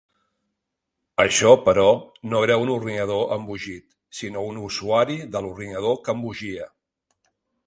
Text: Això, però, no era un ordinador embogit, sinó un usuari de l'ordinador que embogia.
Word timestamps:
Això, 1.23 1.51
però, 1.67 1.85
no 2.31 2.41
era 2.47 2.57
un 2.63 2.73
ordinador 2.77 3.35
embogit, 3.37 3.85
sinó 4.23 4.47
un 4.55 4.61
usuari 4.69 5.19
de 5.37 5.45
l'ordinador 5.47 6.05
que 6.09 6.21
embogia. 6.21 6.69